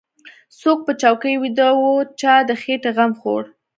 څوک 0.59 0.79
په 0.85 0.91
چوکۍ 1.01 1.33
ويده 1.37 1.69
و 1.75 1.81
چا 2.19 2.33
د 2.49 2.49
خېټې 2.61 2.91
غم 2.95 3.11
خوړ. 3.19 3.43